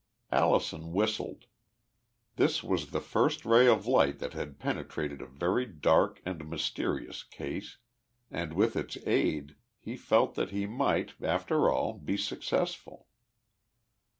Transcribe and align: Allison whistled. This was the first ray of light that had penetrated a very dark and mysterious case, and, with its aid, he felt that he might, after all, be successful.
Allison 0.31 0.93
whistled. 0.93 1.45
This 2.35 2.63
was 2.63 2.89
the 2.89 2.99
first 2.99 3.45
ray 3.45 3.67
of 3.67 3.85
light 3.85 4.17
that 4.17 4.33
had 4.33 4.57
penetrated 4.57 5.21
a 5.21 5.27
very 5.27 5.67
dark 5.67 6.23
and 6.25 6.49
mysterious 6.49 7.21
case, 7.21 7.77
and, 8.31 8.53
with 8.53 8.75
its 8.75 8.97
aid, 9.05 9.57
he 9.77 9.95
felt 9.95 10.33
that 10.33 10.49
he 10.49 10.65
might, 10.65 11.13
after 11.21 11.69
all, 11.69 11.93
be 11.99 12.17
successful. 12.17 13.05